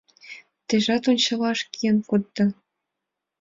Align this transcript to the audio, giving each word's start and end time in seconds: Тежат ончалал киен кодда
Тежат 0.67 1.03
ончалал 1.11 1.57
киен 1.71 1.97
кодда 2.09 2.45